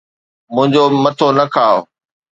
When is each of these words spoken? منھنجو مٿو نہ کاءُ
منھنجو 0.55 0.83
مٿو 1.03 1.27
نہ 1.37 1.45
کاءُ 1.53 1.79